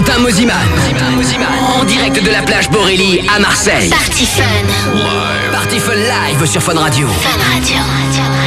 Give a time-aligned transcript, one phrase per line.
[0.00, 0.56] Quentin Moziman.
[1.78, 3.90] En direct de la plage Borély à Marseille.
[3.90, 4.42] Party Fun.
[4.94, 5.78] Live.
[5.78, 7.06] Fun Live sur Fun Radio.
[7.06, 8.39] Fun Radio.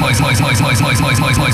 [0.00, 1.49] noise, noise, noise, noise, noise, noise, noise, noise.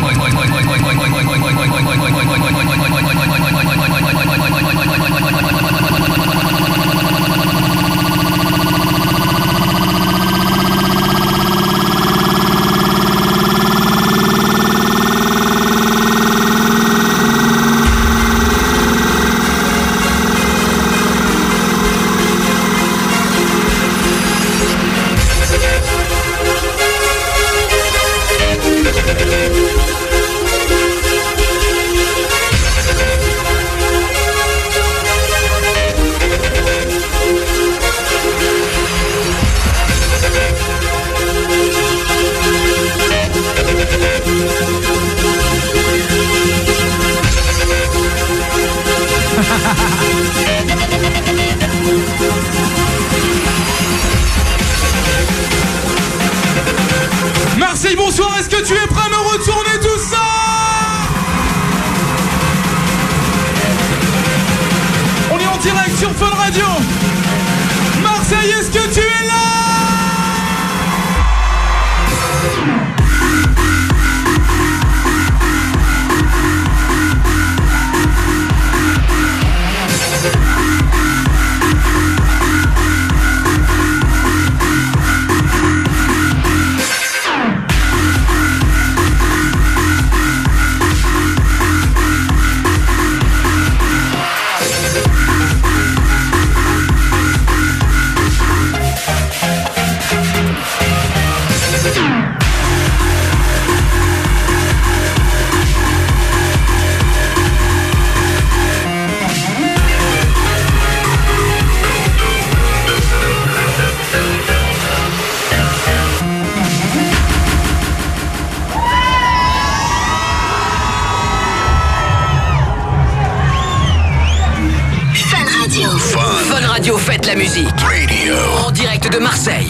[126.87, 127.81] radio Fête la musique.
[127.81, 128.35] Radio.
[128.65, 129.67] En direct de Marseille.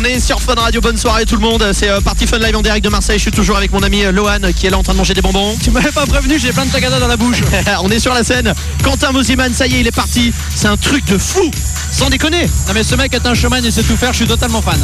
[0.00, 1.62] On est sur Fun Radio, bonne soirée tout le monde.
[1.74, 3.18] C'est euh, Party Fun Live en direct de Marseille.
[3.18, 5.12] Je suis toujours avec mon ami euh, Lohan qui est là en train de manger
[5.12, 5.54] des bonbons.
[5.62, 7.42] Tu m'avais pas prévenu, j'ai plein de tagada dans la bouche.
[7.82, 8.54] On est sur la scène.
[8.82, 10.32] Quentin Mosiman, ça y est, il est parti.
[10.54, 11.50] C'est un truc de fou.
[11.92, 12.44] Sans déconner.
[12.66, 14.80] Non mais ce mec est un showman, il sait tout faire, je suis totalement fan.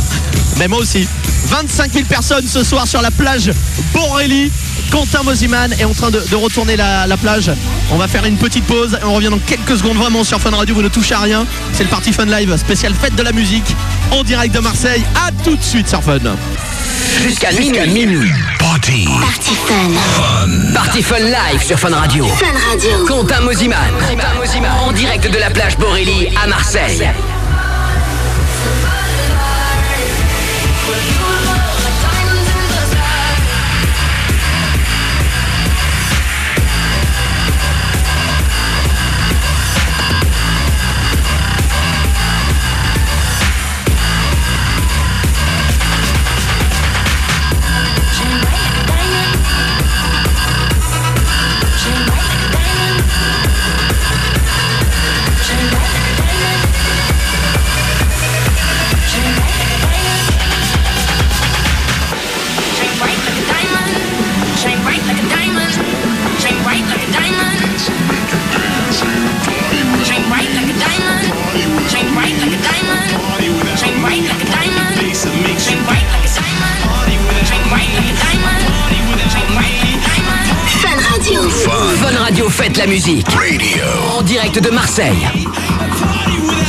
[0.58, 1.08] Mais moi aussi.
[1.46, 3.50] 25 000 personnes ce soir sur la plage
[3.94, 4.50] Borelli.
[4.90, 7.50] Quentin Mosiman est en train de, de retourner la, la plage.
[7.90, 10.50] On va faire une petite pause et on revient dans quelques secondes vraiment sur Fun
[10.50, 10.74] Radio.
[10.74, 11.46] Vous ne touchez à rien.
[11.72, 13.74] C'est le Party Fun Live spécial fête de la musique
[14.10, 15.04] en direct de Marseille.
[15.14, 16.18] À tout de suite sur Fun.
[17.22, 18.30] Jusqu'à minuit.
[18.58, 19.08] Party.
[19.20, 20.72] Party Fun.
[20.74, 22.26] Party Fun Live sur Fun Radio.
[22.26, 23.06] Fun Radio.
[23.06, 23.78] Quentin Mosiman.
[24.86, 27.08] En direct de la plage Borély à Marseille.
[82.26, 83.24] Radio fête la musique.
[83.28, 83.84] Radio.
[84.18, 85.14] En direct de Marseille.
[85.22, 86.65] Marseille,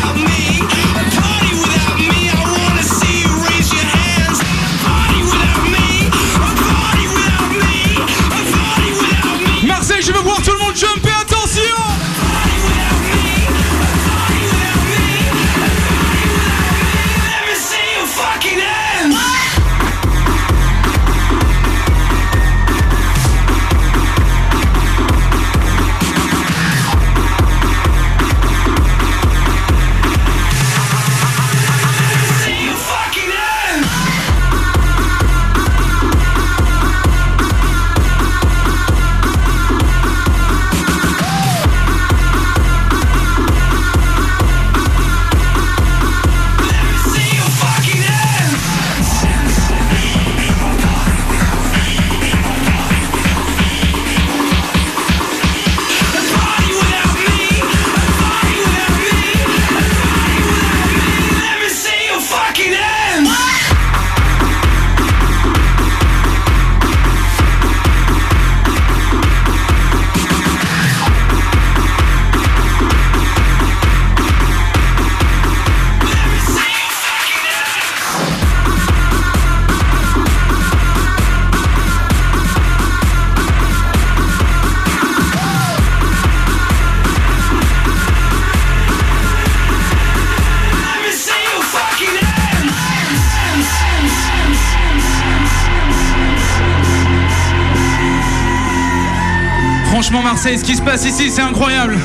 [99.99, 101.97] Franchement, Marseille, ce qui se passe ici, c'est incroyable.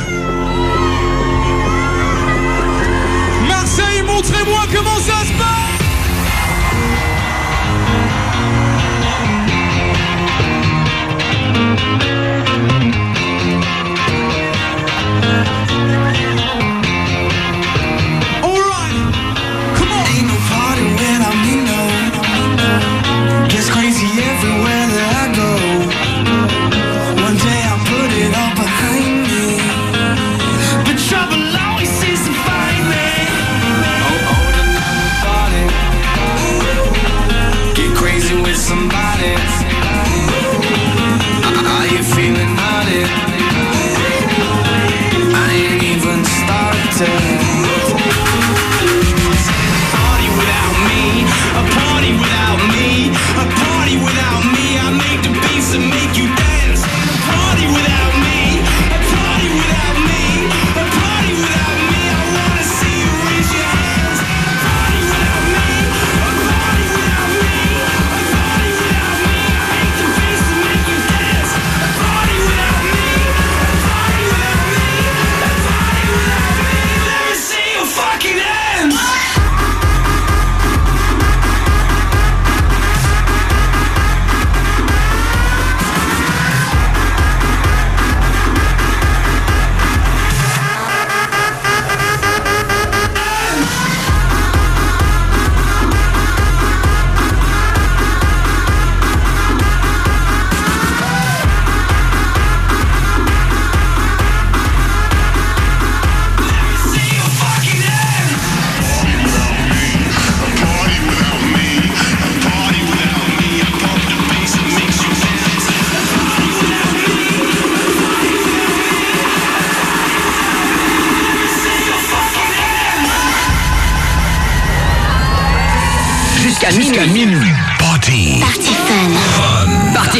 [3.47, 5.82] Marseille, montrez-moi comment ça se passe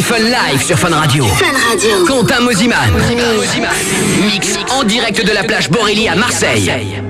[0.03, 0.19] Fun.
[0.19, 1.25] Live sur Fun Radio.
[1.27, 2.05] Fun Radio.
[2.07, 2.77] Quentin Mosiman.
[4.27, 7.03] Mix en direct de la plage Borély à Marseille.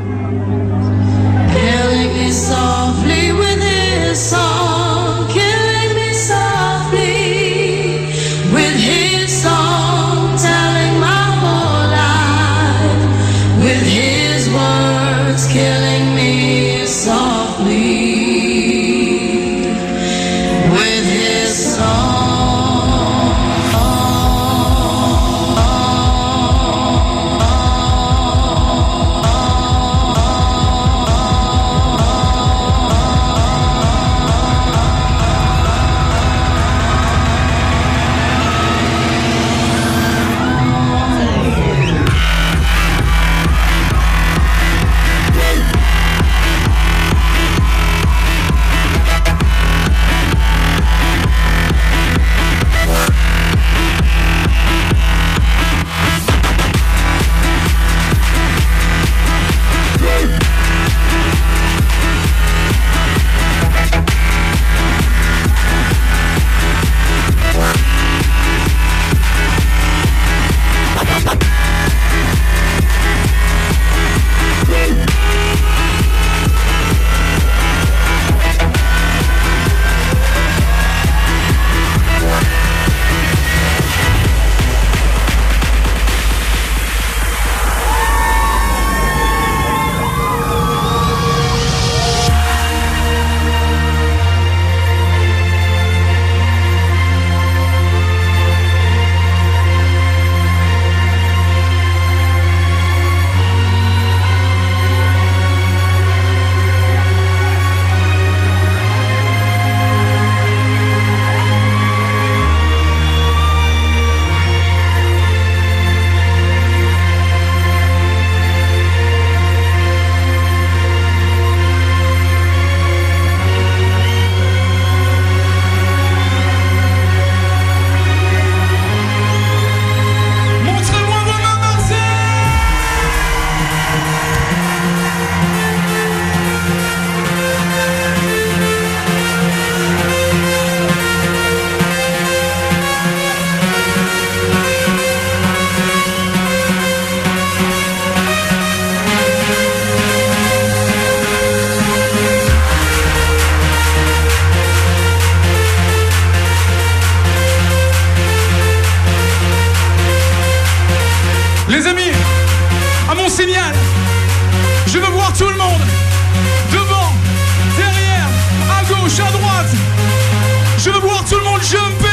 [171.28, 172.06] Tout le monde jumper.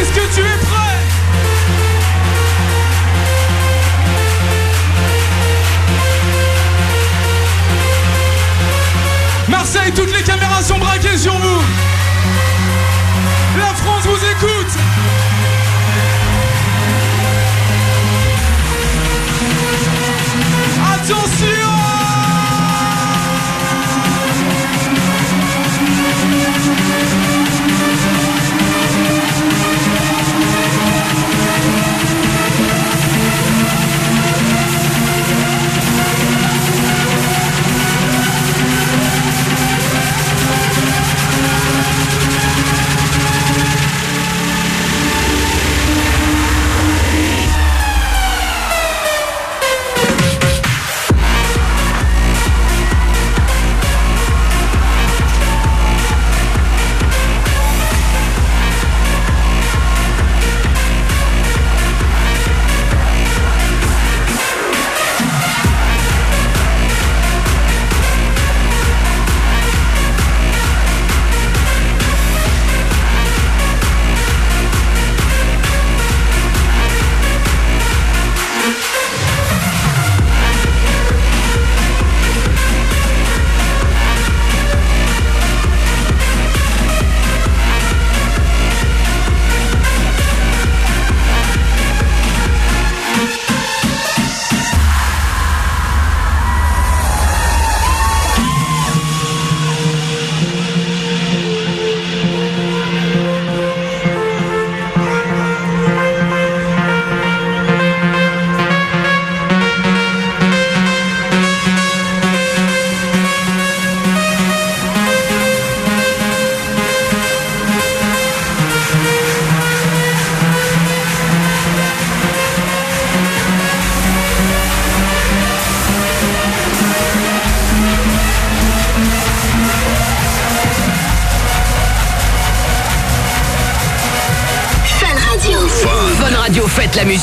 [0.00, 0.98] Est-ce que tu es prêt?
[9.48, 10.41] Marseille, toutes les caméras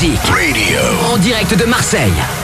[0.08, 0.80] Radio.
[1.12, 2.39] En direct de Marseille.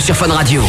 [0.00, 0.62] sur Fun Radio.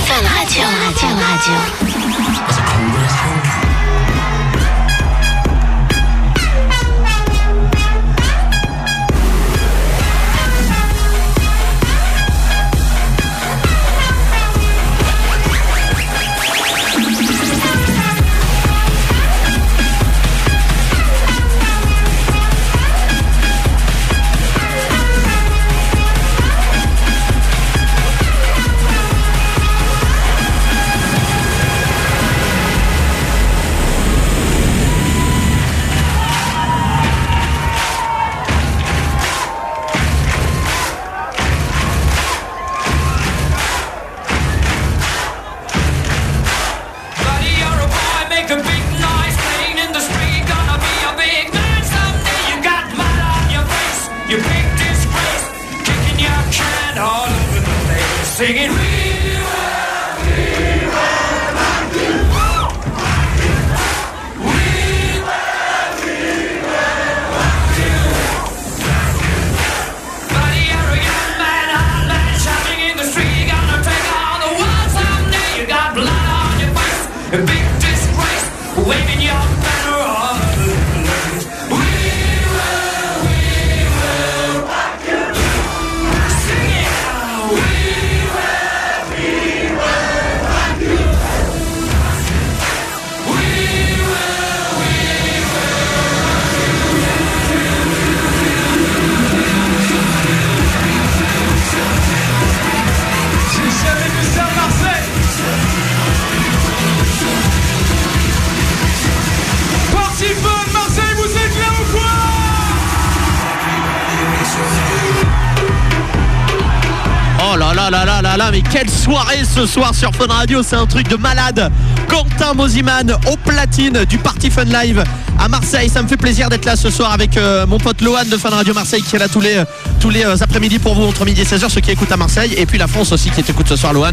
[118.77, 121.71] Quelle soirée ce soir sur Fun Radio, c'est un truc de malade.
[122.07, 125.03] Quentin Mosiman au platine du Party Fun Live
[125.39, 125.89] à Marseille.
[125.89, 128.49] Ça me fait plaisir d'être là ce soir avec euh, mon pote Lohan de Fun
[128.49, 129.63] Radio Marseille qui est là tous les,
[129.99, 132.53] tous les euh, après-midi pour vous entre midi et 16h, ceux qui écoutent à Marseille.
[132.55, 134.11] Et puis la France aussi qui t'écoute ce soir, Lohan.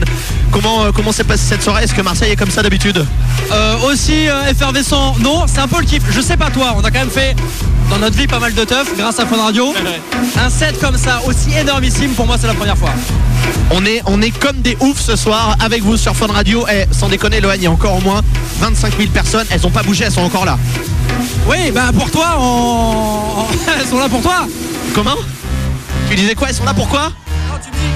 [0.51, 1.85] Comment euh, comment s'est passée cette soirée?
[1.85, 3.05] Est-ce que Marseille est comme ça d'habitude?
[3.85, 6.03] Aussi effervescent, non, c'est un peu le kiff.
[6.11, 7.37] Je sais pas toi, on a quand même fait
[7.91, 9.75] dans notre vie pas mal de teuf grâce à Fun Radio.
[10.43, 12.95] Un set comme ça, aussi énormissime, pour moi c'est la première fois.
[13.71, 16.67] On est, on est comme des oufs ce soir avec vous sur Fun Radio.
[16.69, 18.21] Et sans déconner, Lohan, il y a encore au moins
[18.61, 19.47] 25 000 personnes.
[19.51, 20.59] Elles ont pas bougé, elles sont encore là.
[21.49, 23.47] Oui, bah pour toi, on...
[23.81, 24.47] elles sont là pour toi.
[24.95, 25.17] Comment?
[26.09, 26.49] Tu disais quoi?
[26.49, 27.13] Elles sont là pourquoi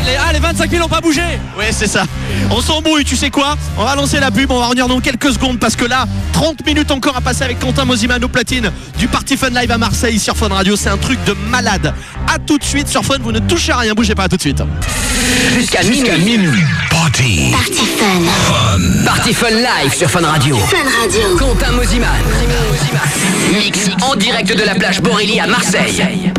[0.04, 1.22] Les, ah, les 25 000 ont pas bougé.
[1.56, 2.04] Ouais, c'est ça.
[2.50, 3.56] On s'embrouille, tu sais quoi?
[3.76, 6.64] On va lancer la pub, on va revenir dans quelques secondes parce que là, 30
[6.66, 10.18] minutes encore à passer avec Quentin Mosiman au platine du Party Fun Live à Marseille
[10.18, 10.76] sur Fun Radio.
[10.76, 11.94] C'est un truc de malade.
[12.26, 14.36] À tout de suite sur Fun, vous ne touchez à rien, bougez pas, à tout
[14.36, 14.62] de suite.
[15.82, 16.64] Jusqu'à minuit.
[16.90, 17.52] Party.
[17.52, 19.04] Party Fun.
[19.04, 20.56] Party Fun Live sur Fun Radio.
[20.56, 21.36] Fun Radio.
[21.36, 22.08] Quentin Mosiman.
[23.52, 26.32] Mix en direct de la plage Borély à Marseille.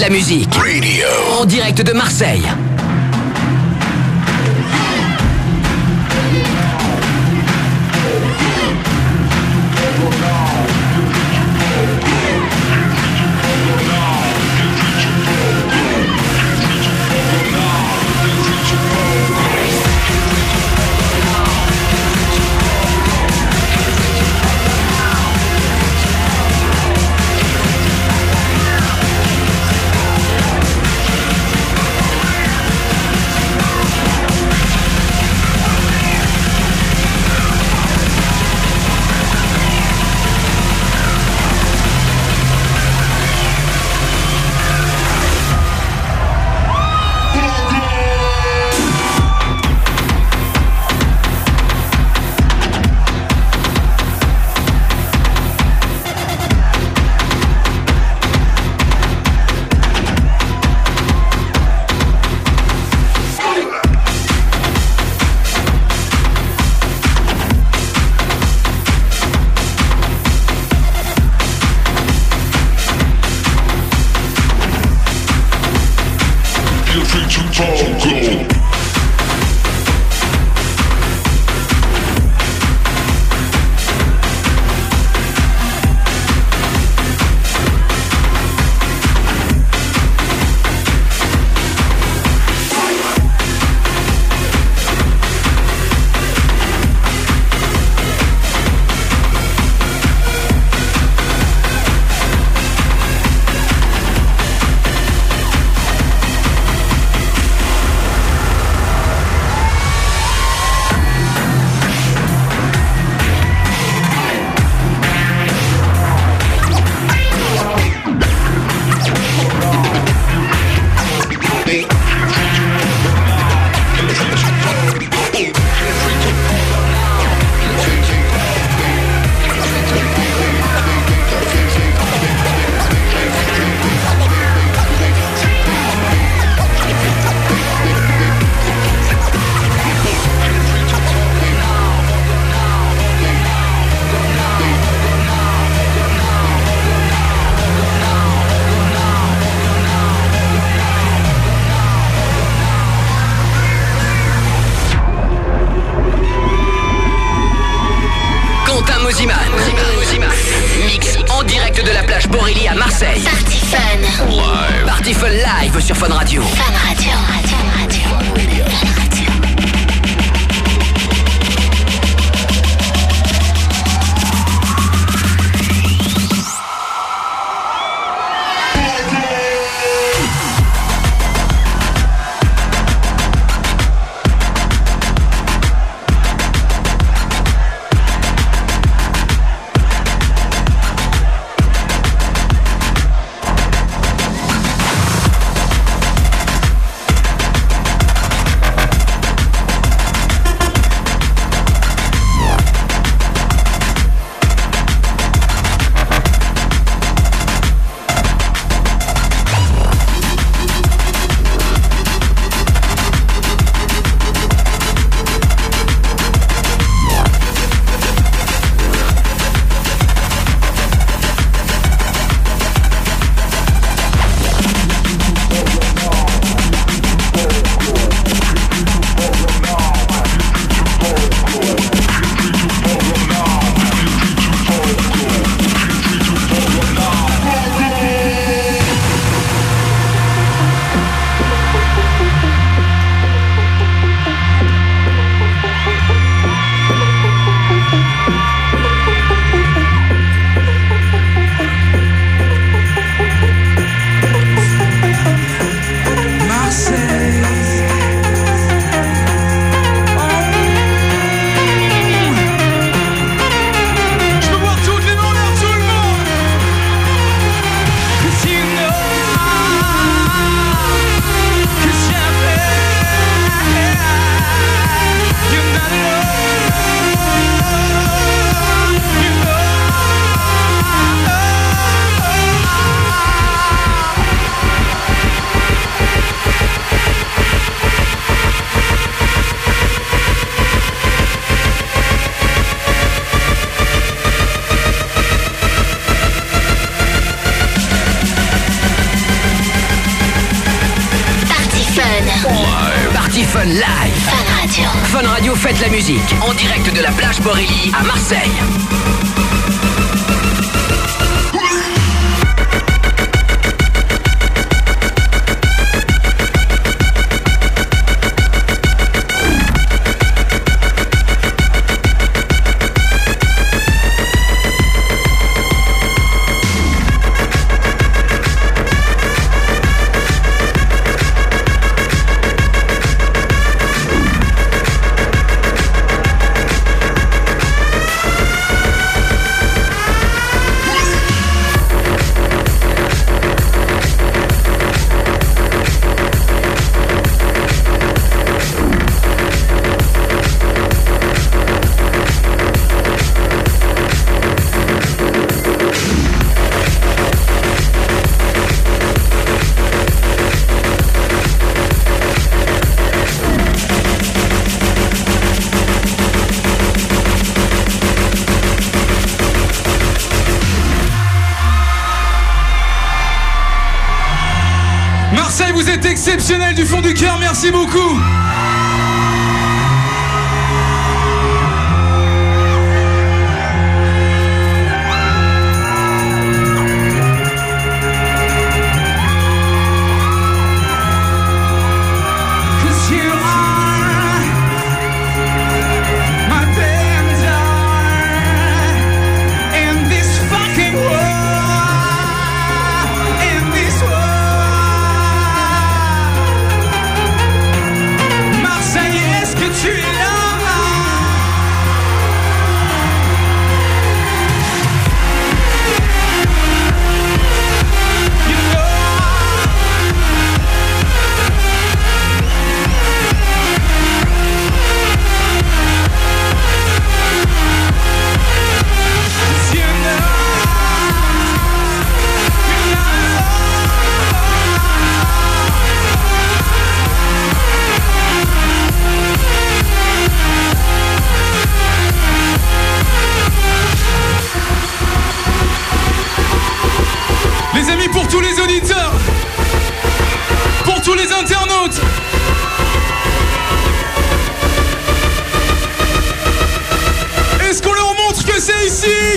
[0.00, 0.54] La musique.
[0.54, 1.06] Radio.
[1.38, 2.48] En direct de Marseille.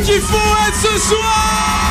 [0.04, 1.83] Qu'il faut être ce soir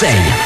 [0.00, 0.37] Borély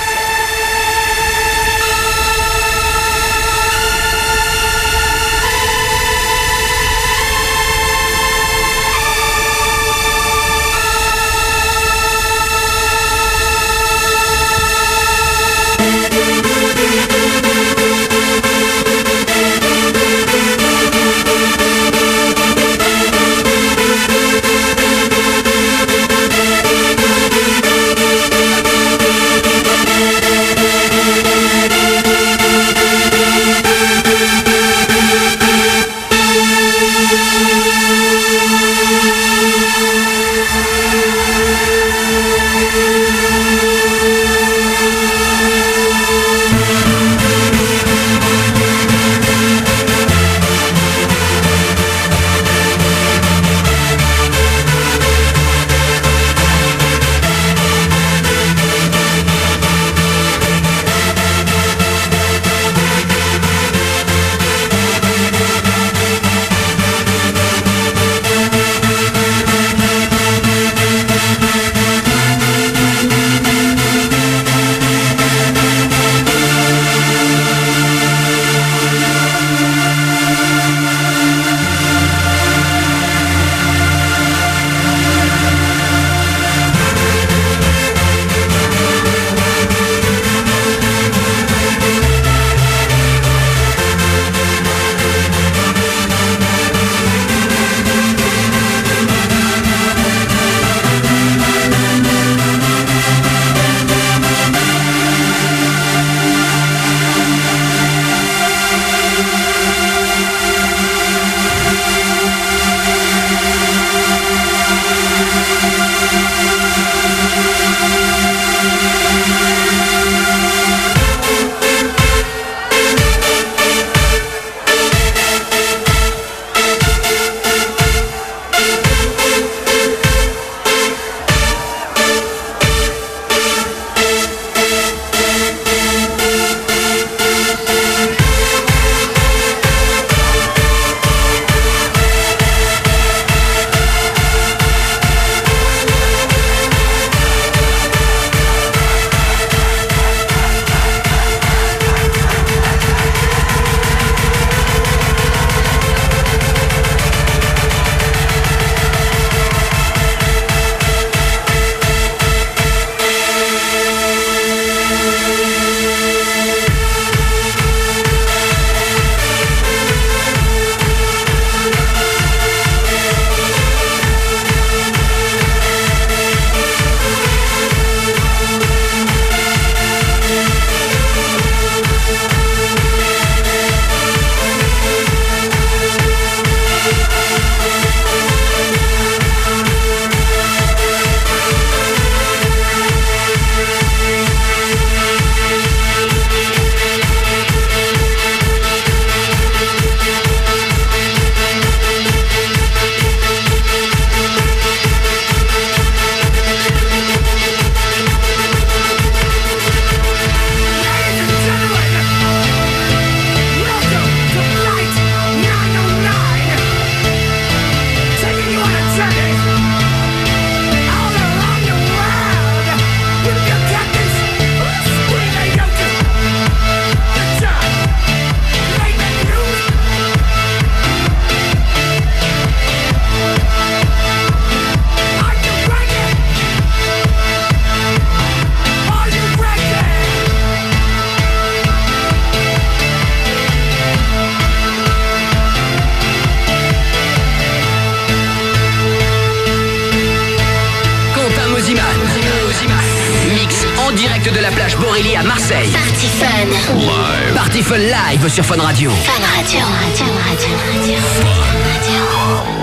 [255.52, 255.70] Marseille.
[255.72, 257.34] Party Fun.
[257.34, 258.90] Party Fun live sur Fun Radio.
[258.90, 259.60] Fun Radio.
[259.60, 260.98] Radio, radio, radio.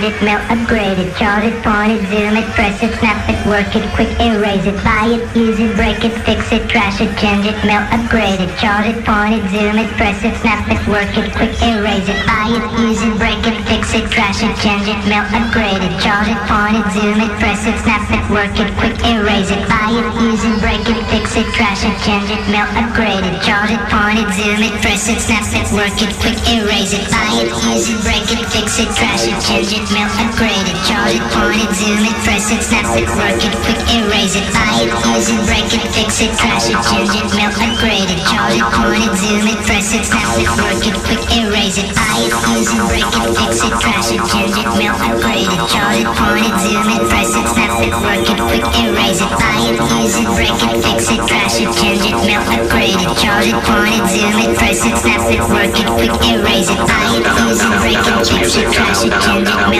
[0.00, 3.36] Traffic, it, melt, upgrade it, charge it, point it, zoom it, press it, snap it,
[3.46, 7.12] work it, quick erase it, buy it, use it, break it, fix it, trash it,
[7.18, 10.80] change it, melt, upgrade it, charge it, point it, zoom it, press it, snap it,
[10.88, 14.52] work it, quick erase it, buy it, use it, break it, fix it, trash it,
[14.64, 18.24] change it, melt, upgrade it, charge it, point it, zoom it, press it, snap it,
[18.32, 21.96] work it, quick erase it, buy it, use it, break it, fix it, trash it,
[22.06, 25.66] change it, melt, upgrade it, charge it, point it, zoom it, press it, snap it,
[25.76, 29.36] work it, quick erase it, buy it, use it, break it, fix it, trash it,
[29.44, 33.06] change it, melt, upgrade it, charge it, point it, zoom it, press it, snap it,
[33.18, 36.78] work it, quick erase it, buy it, use it, break it, fix it, trash it,
[36.86, 40.50] change it, melt, upgrade it, charge it, point it, zoom it, press it, snap it,
[40.58, 44.22] work it, quick erase it, buy it, use it, break it, fix it, trash it,
[44.30, 47.94] change it, melt, upgrade it, chart it, point it, zoom it, press it, snap it,
[47.98, 51.70] work it, quick erase it, buy it, use it, break it, fix it, trash it,
[51.80, 55.42] change it, melt, upgrade it, chart it, point it, zoom it, press it, snap it,
[55.50, 59.14] work it, quick erase it, buy it, use it, break it, fix it, trash it,
[59.24, 59.79] change it, melt,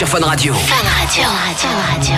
[0.00, 0.54] Sur Fun Radio.
[0.54, 1.24] Fun Radio.
[1.28, 1.68] Radio.
[1.90, 2.14] Radio.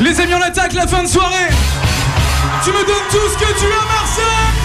[0.00, 1.34] Les amis, on attaque la fin de soirée.
[2.62, 4.55] Tu me donnes tout ce que tu as, Marseille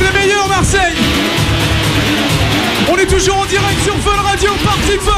[0.00, 0.94] les meilleurs, Marseille.
[2.88, 5.12] On est toujours en direct sur Fun Radio, Party Fun,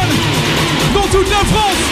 [0.94, 1.88] dans toute la France.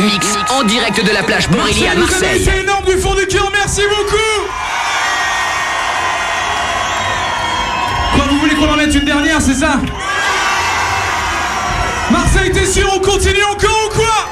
[0.00, 3.48] Mix en direct de la plage Borély à Marseille, été énorme du fond du cœur,
[3.52, 4.16] merci beaucoup.
[8.16, 9.78] Quoi, vous voulez qu'on en mette une dernière, c'est ça?
[12.10, 14.28] Marseille, t'es sûr, on continue encore ou quoi?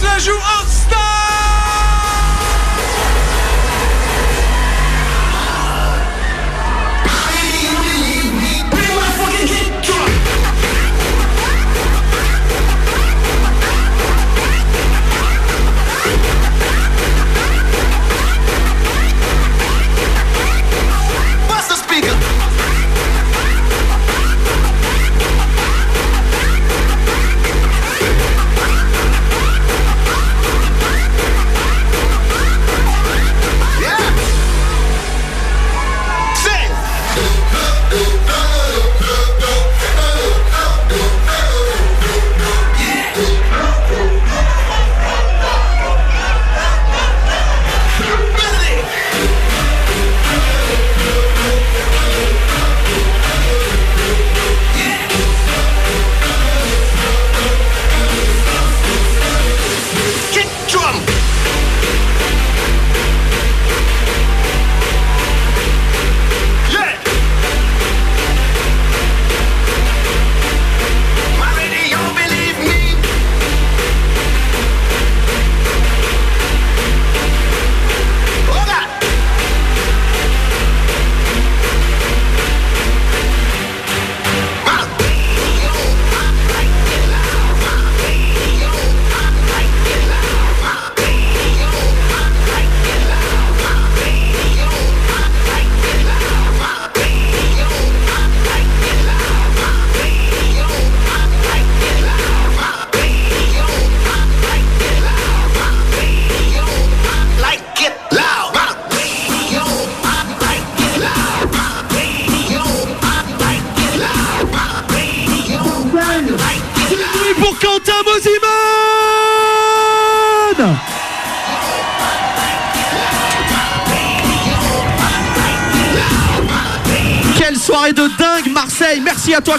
[0.00, 0.59] Slash you up.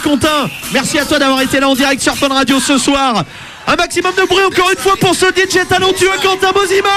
[0.01, 0.49] Quentin.
[0.73, 3.23] Merci à toi d'avoir été là en direct sur Fun Radio ce soir.
[3.67, 6.89] Un maximum de bruit encore une fois pour ce DJ talentueux Quentin Bosiman